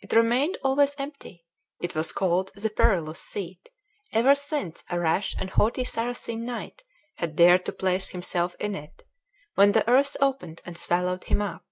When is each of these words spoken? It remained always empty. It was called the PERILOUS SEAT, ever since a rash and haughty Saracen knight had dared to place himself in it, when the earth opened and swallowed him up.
It 0.00 0.12
remained 0.12 0.58
always 0.62 0.94
empty. 0.98 1.46
It 1.80 1.94
was 1.94 2.12
called 2.12 2.50
the 2.54 2.68
PERILOUS 2.68 3.18
SEAT, 3.18 3.70
ever 4.12 4.34
since 4.34 4.84
a 4.90 5.00
rash 5.00 5.34
and 5.40 5.48
haughty 5.48 5.82
Saracen 5.82 6.44
knight 6.44 6.84
had 7.14 7.36
dared 7.36 7.64
to 7.64 7.72
place 7.72 8.10
himself 8.10 8.54
in 8.60 8.74
it, 8.74 9.04
when 9.54 9.72
the 9.72 9.88
earth 9.88 10.14
opened 10.20 10.60
and 10.66 10.76
swallowed 10.76 11.24
him 11.24 11.40
up. 11.40 11.64